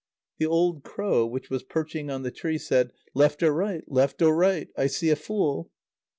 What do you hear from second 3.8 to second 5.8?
left or right! I see a fool."